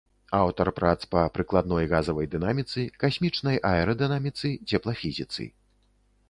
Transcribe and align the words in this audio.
Аўтар 0.35 0.69
прац 0.77 0.93
па 1.11 1.25
прыкладной 1.35 1.85
газавай 1.91 2.29
дынаміцы, 2.35 2.87
касмічнай 3.03 3.61
аэрадынаміцы, 3.73 4.53
цеплафізіцы. 4.73 5.49